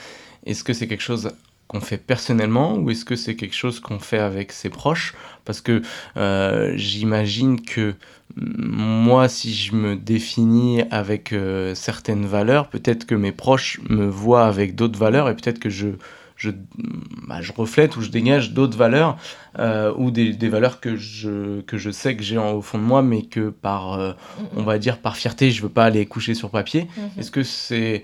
[0.46, 1.32] est-ce que c'est quelque chose
[1.68, 5.14] qu'on fait personnellement ou est-ce que c'est quelque chose qu'on fait avec ses proches?
[5.44, 5.82] Parce que
[6.16, 7.94] euh, j'imagine que
[8.36, 14.46] moi, si je me définis avec euh, certaines valeurs, peut-être que mes proches me voient
[14.46, 15.88] avec d'autres valeurs et peut-être que je,
[16.36, 16.50] je,
[17.28, 19.16] bah, je reflète ou je dégage d'autres valeurs
[19.58, 22.82] euh, ou des, des, valeurs que je, que je sais que j'ai au fond de
[22.82, 24.16] moi, mais que par,
[24.56, 26.82] on va dire, par fierté, je veux pas aller coucher sur papier.
[26.82, 27.20] Mm-hmm.
[27.20, 28.02] Est-ce que c'est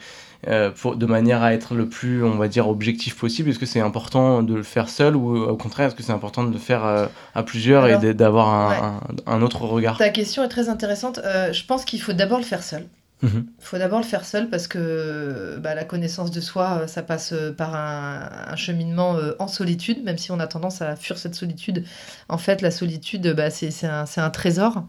[0.48, 3.80] euh, de manière à être le plus, on va dire, objectif possible Est-ce que c'est
[3.80, 6.84] important de le faire seul ou au contraire, est-ce que c'est important de le faire
[6.84, 9.98] euh, à plusieurs et d'avoir un, un, autre regard?
[9.98, 11.20] Ta question est très intéressante.
[11.24, 12.86] Euh, je pense qu'il faut d'abord le faire seul.
[13.22, 13.46] Il mhm.
[13.58, 17.32] faut d'abord le faire seul parce que bah, la connaissance de soi, euh, ça passe
[17.32, 21.34] euh, par un, cheminement euh, en solitude, même si on a tendance à fuir cette
[21.34, 21.84] solitude.
[22.28, 24.84] En fait, la solitude, bah, c'est un, trésor.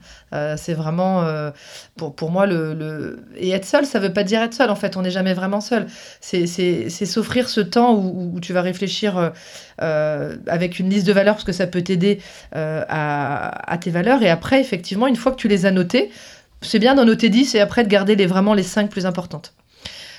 [0.58, 1.26] c'est vraiment,
[1.96, 4.70] pour, moi, le, Et être seul, ça veut pas dire être seul.
[4.70, 5.88] En fait, on n'est jamais vraiment seul.
[6.20, 6.46] C'est
[7.06, 9.32] s'offrir ce temps où, tu vas réfléchir
[9.78, 12.20] avec une liste de valeurs parce que ça peut t'aider
[12.52, 14.22] à tes valeurs.
[14.24, 16.12] Et après, effectivement, une fois que tu les as notées,
[16.62, 19.54] c'est bien d'en noter 10 et après de garder les, vraiment les 5 plus importantes.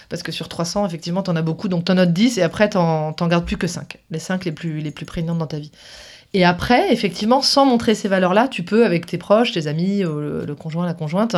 [0.08, 2.42] Parce que sur 300, effectivement, tu en as beaucoup, donc tu en notes 10 et
[2.42, 3.98] après, tu n'en gardes plus que 5.
[4.10, 5.72] Les 5 les plus, les plus prégnantes dans ta vie.
[6.34, 10.54] Et après, effectivement, sans montrer ces valeurs-là, tu peux, avec tes proches, tes amis, le,
[10.54, 11.36] conjoint, la conjointe,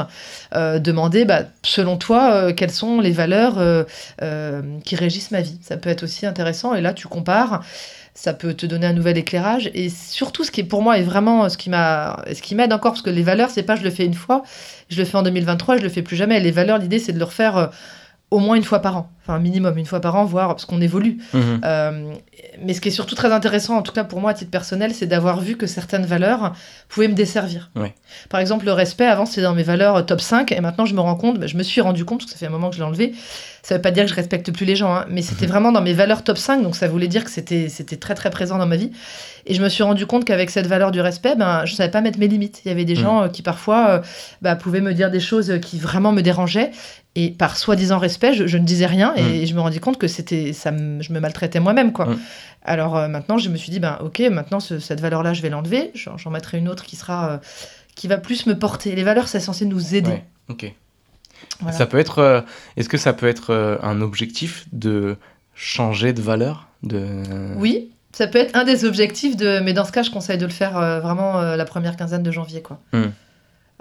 [0.55, 5.59] euh, demander, bah, selon toi, euh, quelles sont les valeurs euh, qui régissent ma vie.
[5.63, 6.75] Ça peut être aussi intéressant.
[6.75, 7.63] Et là, tu compares
[8.15, 9.71] ça peut te donner un nouvel éclairage.
[9.75, 13.11] Et surtout, ce qui est pour moi est vraiment ce qui m'aide encore, parce que
[13.11, 14.45] les valeurs, c'est pas je le fais une fois,
[14.89, 16.39] je le fais en 2023, je le fais plus jamais.
[16.41, 17.67] Les valeurs, l'idée, c'est de le refaire euh,
[18.31, 20.81] au moins une fois par an, enfin minimum une fois par an, voire parce qu'on
[20.81, 21.19] évolue.
[21.33, 21.61] Mhm.
[21.65, 22.13] Euh,
[22.63, 24.93] mais ce qui est surtout très intéressant, en tout cas pour moi à titre personnel,
[24.95, 26.53] c'est d'avoir vu que certaines valeurs
[26.89, 27.71] pouvaient me desservir.
[28.31, 31.01] Par exemple, le respect, avant c'était dans mes valeurs top 5, et maintenant je me
[31.01, 32.77] rends compte, bah, je me suis rendu compte, parce que ça fait un moment que
[32.77, 33.15] je l'ai enlevé,
[33.65, 35.53] ça veut pas dire que je respecte plus les gens, hein, mais c'était mhm.
[35.53, 38.59] vraiment dans mes valeurs top 5, donc ça voulait dire que c'était très très présent
[38.59, 38.91] dans ma vie.
[39.47, 42.03] Et je me suis rendu compte qu'avec cette valeur du respect, ben, je savais pas
[42.03, 42.61] mettre mes limites.
[42.65, 43.01] Il y avait des mhm.
[43.01, 44.03] gens euh, qui parfois euh,
[44.43, 46.73] bah, pouvaient me dire des choses qui vraiment me dérangeaient,
[47.15, 49.47] et par soi-disant respect, je, ne disais rien, et, mhm.
[49.47, 52.09] je me rendis compte que c'était ça, je me maltraitais moi-même, quoi.
[52.67, 55.91] Alors euh, maintenant, je me suis dit, ben ok, maintenant cette valeur-là, je vais l'enlever,
[55.95, 57.41] j'en mettrai une autre qui sera,
[57.95, 58.95] qui va plus me porter.
[58.95, 60.23] Les valeurs, c'est censé nous aider.
[60.51, 60.75] ok.
[61.73, 62.19] Ça peut être.
[62.19, 62.41] Euh,
[62.77, 65.17] est-ce que ça peut être euh, un objectif de
[65.55, 67.07] changer de valeur de...
[67.57, 69.61] Oui, ça peut être un des objectifs de.
[69.61, 72.31] Mais dans ce cas, je conseille de le faire euh, vraiment la première quinzaine de
[72.31, 72.81] janvier, quoi.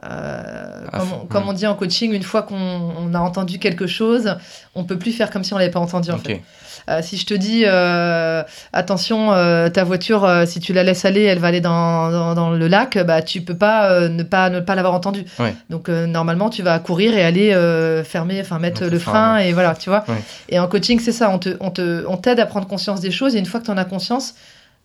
[0.04, 1.28] Hmm.
[1.30, 4.36] comme, on dit en coaching, une fois qu'on a entendu quelque chose,
[4.76, 6.42] on peut plus faire comme si on l'avait pas entendu en fait.
[6.90, 11.22] Euh, si je te dis euh, attention, euh, ta voiture, si tu la laisses aller,
[11.22, 14.76] elle va aller dans, dans, le lac, bah tu peux pas ne pas ne pas
[14.76, 15.26] l'avoir entendu.
[15.70, 19.90] Donc normalement, tu vas courir et aller fermer, enfin mettre le frein et voilà, tu
[19.90, 20.04] vois.
[20.50, 23.12] Et en coaching, c'est ça, on te on te on t'aide à prendre conscience des
[23.12, 24.36] choses et une fois que tu en as conscience,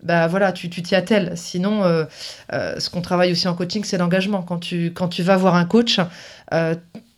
[0.02, 1.32] bah voilà, tu t'y attelles.
[1.37, 1.82] Sinon,
[2.50, 4.42] ce qu'on travaille aussi en coaching, c'est l'engagement.
[4.42, 6.00] Quand tu, quand tu vas voir un coach,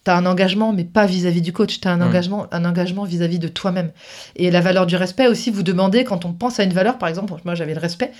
[0.04, 2.02] tu as un engagement, mais pas vis-à-vis du coach, tu as un, mm.
[2.02, 3.90] engagement, un engagement vis-à-vis de toi-même.
[4.36, 7.08] Et la valeur du respect aussi, vous demandez, quand on pense à une valeur, par
[7.08, 8.12] exemple, moi j'avais le respect,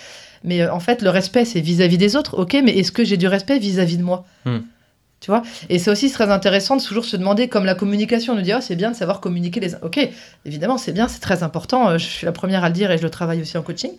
[0.45, 3.17] mais euh, en fait le respect c'est vis-à-vis des autres, ok, mais est-ce que j'ai
[3.17, 4.25] du respect vis-à-vis de moi?
[4.45, 4.59] Mm.
[5.21, 5.43] Tu vois?
[5.69, 8.55] Et c'est aussi très intéressant de toujours se demander, comme la communication, on nous dit,
[8.55, 9.75] oh, c'est bien de savoir communiquer les...
[9.83, 9.99] Ok,
[10.47, 13.03] évidemment, c'est bien, c'est très important, je suis la première à le dire et je
[13.03, 13.91] le travaille aussi en coaching.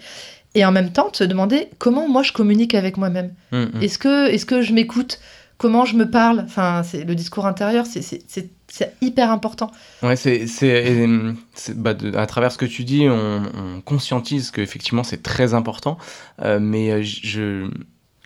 [0.53, 3.33] Et en même temps, de se demander comment moi je communique avec moi-même.
[3.51, 3.81] Mmh, mmh.
[3.81, 5.19] Est-ce que, est que je m'écoute?
[5.57, 6.39] Comment je me parle?
[6.39, 9.69] Enfin, c'est le discours intérieur, c'est hyper important.
[10.01, 10.47] Ouais, c'est
[11.75, 15.99] bah, à travers ce que tu dis, on, on conscientise qu'effectivement c'est très important.
[16.41, 17.69] Euh, mais euh, je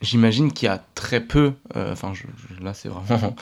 [0.02, 2.12] J'imagine qu'il y a très peu, euh, enfin
[2.62, 3.34] là c'est vraiment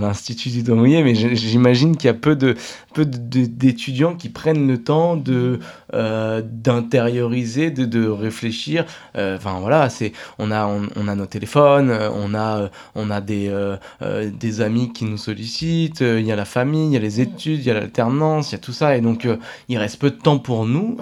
[0.00, 2.54] l'Institut du doigt mais j'imagine qu'il y a peu de
[2.94, 5.58] peu d'étudiants qui prennent le temps de
[5.92, 8.84] euh, d'intérioriser, de, de, réfléchir.
[9.16, 13.52] Euh, enfin voilà, c'est on a on, a nos téléphones, on a on a des
[14.00, 17.58] des amis qui nous sollicitent, il y a la famille, il y a les études,
[17.58, 18.96] il y a l'alternance, il y a tout ça.
[18.96, 19.26] Et donc
[19.68, 20.96] il reste peu de temps pour nous.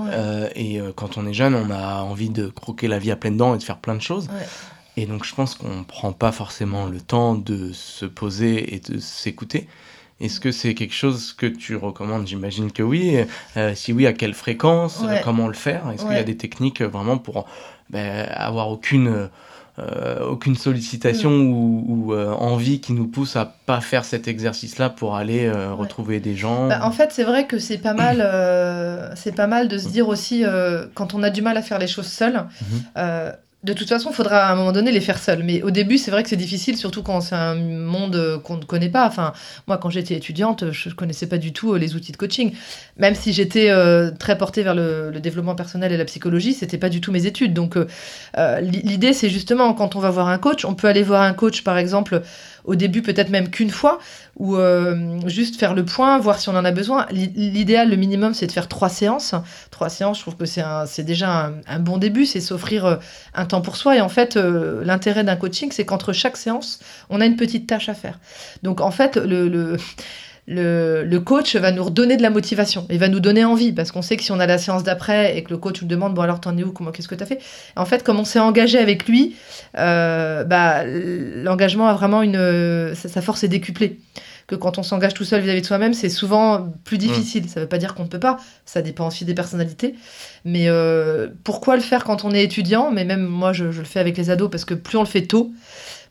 [0.56, 3.54] Et quand on est jeune, on a envie de croquer la vie à pleines dents
[3.54, 4.28] et de faire plein de choses.
[4.96, 8.80] Et donc je pense qu'on ne prend pas forcément le temps de se poser et
[8.80, 9.66] de s'écouter.
[10.20, 12.26] Est-ce que c'est quelque chose que tu recommandes?
[12.26, 13.18] J'imagine que oui.
[13.56, 15.02] Euh, si oui, à quelle fréquence?
[15.24, 15.90] Comment le faire?
[15.90, 17.46] Est-ce qu'il y a des techniques vraiment pour
[17.90, 19.28] ben, avoir aucune,
[19.80, 21.90] euh, aucune sollicitation mm.
[21.90, 26.36] ou, euh, envie qui nous pousse à pas faire cet exercice-là pour aller retrouver des
[26.36, 28.18] gens bah, En fait, c'est vrai que c'est pas mal.
[29.16, 30.44] c'est pas mal de se dire aussi
[30.94, 32.46] quand on a du mal à faire les choses seul.
[32.96, 35.42] Mm-hmm de toute façon, il faudra à un moment donné les faire seuls.
[35.42, 38.64] Mais au début, c'est vrai que c'est difficile, surtout quand c'est un monde qu'on ne
[38.64, 39.06] connaît pas.
[39.06, 39.32] Enfin,
[39.66, 42.52] moi, quand j'étais étudiante, je ne connaissais pas du tout euh, les outils de coaching.
[42.98, 46.90] Même si j'étais euh, très portée vers le, développement personnel et la psychologie, c'était pas
[46.90, 47.54] du tout mes études.
[47.54, 51.22] Donc, euh, l'idée, c'est justement quand on va voir un coach, on peut aller voir
[51.22, 52.20] un coach, par exemple,
[52.64, 53.98] au début peut-être même qu'une fois,
[54.36, 57.06] ou euh, juste faire le point, voir si on en a besoin.
[57.10, 59.34] L'idéal, le minimum, c'est de faire trois séances.
[59.70, 62.96] Trois séances, je trouve que c'est déjà un, bon début, c'est s'offrir euh,
[63.34, 63.96] un temps pour soi.
[63.96, 67.66] Et en fait, euh, l'intérêt d'un coaching, c'est qu'entre chaque séance, on a une petite
[67.66, 68.18] tâche à faire.
[68.62, 69.76] Donc en fait, le le,
[71.24, 72.86] coach va nous redonner de la motivation.
[72.90, 75.36] Il va nous donner envie parce qu'on sait que si on a la séance d'après
[75.36, 76.72] et que le coach nous demande bon alors t'en es où?
[76.72, 77.40] Comment qu'est-ce que t'as fait?
[77.76, 79.36] En fait comme on s'est engagé avec lui
[79.78, 84.00] euh, bah l'engagement a vraiment une sa, force est décuplée.
[84.46, 87.48] Que quand on s'engage tout seul vis-à-vis de soi-même c'est souvent plus difficile.
[87.48, 88.36] Ça veut pas dire qu'on ne peut pas.
[88.66, 89.94] Ça dépend aussi des personnalités.
[90.44, 92.90] Mais euh, pourquoi le faire quand on est étudiant?
[92.90, 95.08] Mais même moi je, je le fais avec les ados parce que plus on le
[95.08, 95.52] fait tôt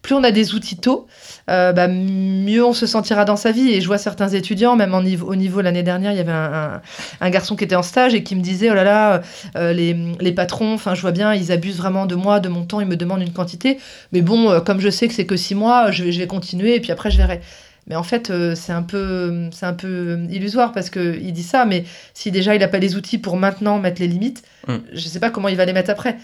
[0.04, 1.08] plus on a des outils tôt,
[1.50, 3.72] euh, bah, mieux on se sentira dans sa vie.
[3.72, 7.56] Et je vois certains étudiants, même au niveau l'année dernière, il y avait un, garçon
[7.56, 9.22] qui était en stage et qui me disait Oh là là,
[9.56, 12.82] euh, les, patrons, enfin, je vois bien, ils abusent vraiment de moi, de mon temps,
[12.82, 13.80] ils me demandent une quantité.
[14.12, 16.82] Mais bon, euh, comme je sais que c'est que six mois, je vais continuer et
[16.82, 17.42] puis après, je verrai.
[17.88, 21.44] Mais en fait, euh, c'est un peu, c'est un peu illusoire parce que il dit
[21.44, 24.76] ça, mais si déjà il n'a pas les outils pour maintenant mettre les limites, mm.
[24.92, 26.18] je ne sais pas comment il va les mettre après.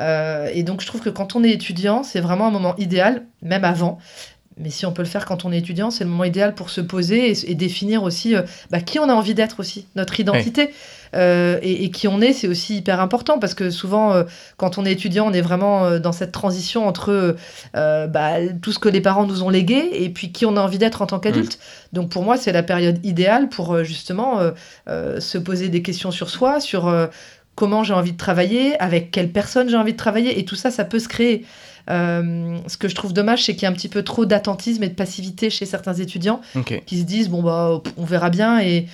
[0.00, 3.24] Euh, et donc, je trouve que quand on est étudiant, c'est vraiment un moment idéal,
[3.42, 3.98] même avant.
[4.56, 6.70] Mais si on peut le faire quand on est étudiant, c'est le moment idéal pour
[6.70, 10.70] se poser et, définir aussi euh, bah, qui on a envie d'être aussi, notre identité.
[11.16, 14.24] Euh, et, qui on est, c'est aussi hyper important parce que souvent, euh,
[14.56, 17.36] quand on est étudiant, on est vraiment dans cette transition entre
[17.72, 20.78] bah, tout ce que les parents nous ont légué et puis qui on a envie
[20.78, 21.58] d'être en tant qu'adulte.
[21.58, 21.96] Mmh.
[21.96, 24.40] Donc pour moi, c'est la période idéale pour justement
[24.86, 26.92] se poser des questions sur soi, sur
[27.54, 30.38] comment j'ai envie de travailler, avec quelle personne j'ai envie de travailler.
[30.38, 31.44] Et tout ça, ça peut se créer.
[31.90, 34.82] Euh, ce que je trouve dommage, c'est qu'il y a un petit peu trop d'attentisme
[34.82, 36.40] et de passivité chez certains étudiants
[36.86, 38.86] qui se disent bon bah on verra bien et,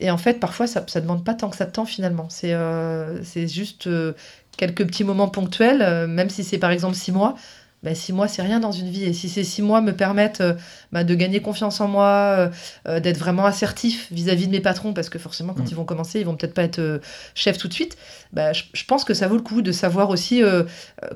[0.00, 2.26] et en fait parfois ça ne demande pas tant que ça de temps finalement.
[2.28, 4.12] C'est euh, c'est juste euh,
[4.56, 7.34] quelques petits moments ponctuels, même si c'est par exemple six mois.
[7.84, 9.04] Bah, six mois, c'est rien dans une vie.
[9.04, 10.54] Et si ces six mois me permettent euh,
[10.90, 12.48] bah, de gagner confiance en moi, euh,
[12.88, 15.68] euh, d'être vraiment assertif vis-à-vis de mes patrons, parce que forcément, quand mm.
[15.68, 17.02] ils vont commencer, ils vont peut-être pas être
[17.34, 17.98] chef tout de suite,
[18.32, 20.42] bah, je, pense que ça vaut le coup de savoir aussi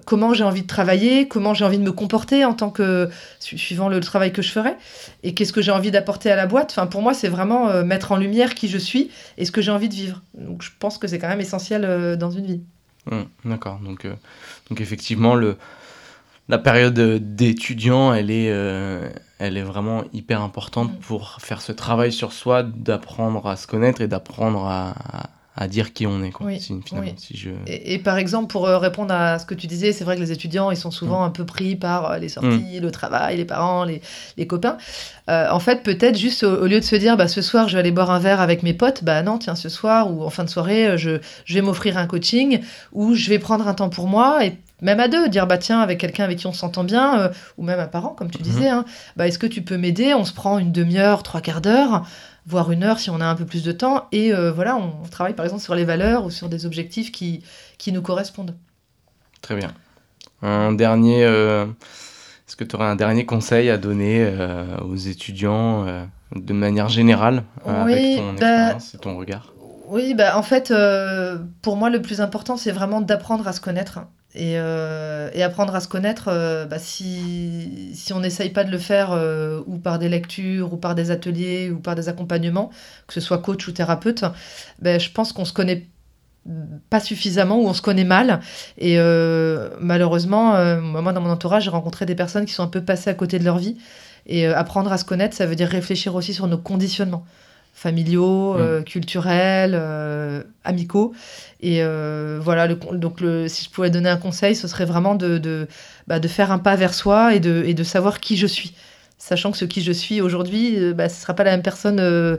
[0.04, 3.08] comment j'ai envie de travailler, comment j'ai envie de me comporter en tant que,
[3.40, 4.74] suivant le travail que je ferai,
[5.22, 6.70] et qu'est-ce que j'ai envie d'apporter à la boîte.
[6.70, 9.70] Enfin, pour moi, c'est vraiment mettre en lumière qui je suis et ce que j'ai
[9.70, 10.20] envie de vivre.
[10.34, 12.60] Donc, je pense que c'est quand même essentiel dans une vie.
[13.10, 13.80] Mm, d'accord.
[13.82, 14.06] Donc,
[14.68, 15.56] donc, effectivement, le
[16.48, 16.98] la période
[17.34, 19.08] d'étudiant, elle est, euh,
[19.38, 21.00] elle est vraiment hyper importante mm.
[21.00, 24.94] pour faire ce travail sur soi, d'apprendre à se connaître et d'apprendre à,
[25.56, 26.30] à, dire qui on est.
[26.30, 27.50] Quoi, oui, si je...
[27.66, 30.32] et, par exemple, pour euh, répondre à ce que tu disais, c'est vrai que les
[30.32, 31.26] étudiants, ils sont souvent mm.
[31.26, 32.80] un peu pris par euh, les sorties, mm.
[32.80, 34.00] le travail, les parents, les,
[34.38, 34.78] les copains.
[35.28, 37.90] en fait, peut-être juste au, lieu de se dire, bah, ce soir, je vais aller
[37.90, 40.50] boire un verre avec mes potes, bah non, tiens, ce soir ou en fin de
[40.50, 42.60] soirée, je, je vais m'offrir un coaching
[42.92, 45.80] ou je vais prendre un temps pour moi et même à deux, dire bah tiens,
[45.80, 48.70] avec quelqu'un avec qui on s'entend bien, euh, ou même un parent, comme tu disais,
[48.70, 48.78] mhm.
[48.78, 48.84] hein,
[49.16, 50.14] bah, est-ce que tu peux m'aider?
[50.14, 52.06] On se prend une demi-heure, trois quarts d'heure,
[52.46, 55.06] voire une heure si on a un peu plus de temps, et euh, voilà, on
[55.10, 57.42] travaille par exemple sur les valeurs ou sur des objectifs qui,
[57.76, 58.56] qui nous correspondent.
[59.42, 59.72] Très bien.
[60.42, 61.66] Un dernier, euh,
[62.46, 64.32] Est-ce que tu aurais un dernier conseil à donner
[64.84, 69.52] aux étudiants de manière générale avec ton bah, expérience et ton regard?
[69.90, 70.72] Oui, bah, en fait,
[71.62, 74.00] pour moi, le plus important, c'est vraiment d'apprendre à se connaître.
[74.36, 78.78] Euh, et, apprendre à se connaître, euh, bah, si, si on n'essaye pas de le
[78.78, 82.70] faire euh, ou par des lectures, ou par des ateliers, ou par des accompagnements,
[83.06, 84.24] que ce soit coach ou thérapeute,
[84.80, 85.86] bah, je pense qu'on se connaît
[86.88, 88.40] pas suffisamment ou on se connaît mal.
[88.78, 88.96] Et
[89.80, 93.14] malheureusement, moi, dans mon entourage, j'ai rencontré des personnes qui sont un peu passées à
[93.14, 93.76] côté de leur vie.
[94.24, 97.26] Et apprendre à se connaître, ça veut dire réfléchir aussi sur nos conditionnements
[97.78, 98.56] familiaux, mm.
[98.58, 101.12] euh, culturels, euh, amicaux.
[101.60, 105.14] Et euh, voilà, le, donc le, si je pouvais donner un conseil, ce serait vraiment
[105.14, 105.68] de, de,
[106.08, 108.74] bah, de faire un pas vers soi et de, et de savoir qui je suis.
[109.16, 112.38] Sachant que ce qui je suis aujourd'hui, bah, ce ne sera pas la même personne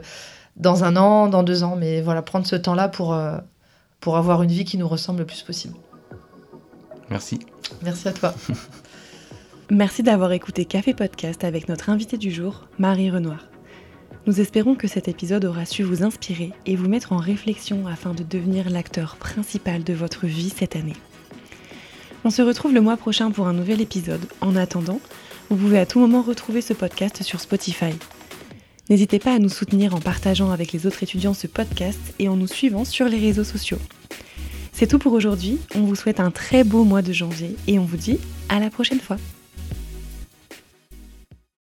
[0.56, 1.76] dans un an, dans deux ans.
[1.76, 3.18] Mais voilà, prendre ce temps-là pour,
[4.00, 5.74] pour avoir une vie qui nous ressemble le plus possible.
[7.10, 7.40] Merci.
[7.82, 8.34] Merci à toi.
[9.70, 13.49] Merci d'avoir écouté Café Podcast avec notre invité du jour, Marie Renoir.
[14.26, 18.12] Nous espérons que cet épisode aura su vous inspirer et vous mettre en réflexion afin
[18.12, 20.96] de devenir l'acteur principal de votre vie cette année.
[22.24, 24.26] On se retrouve le mois prochain pour un nouvel épisode.
[24.42, 25.00] En attendant,
[25.48, 27.94] vous pouvez à tout moment retrouver ce podcast sur Spotify.
[28.90, 32.36] N'hésitez pas à nous soutenir en partageant avec les autres étudiants ce podcast et en
[32.36, 33.78] nous suivant sur les réseaux sociaux.
[34.72, 37.84] C'est tout pour aujourd'hui, on vous souhaite un très beau mois de janvier et on
[37.84, 38.18] vous dit
[38.50, 39.16] à la prochaine fois.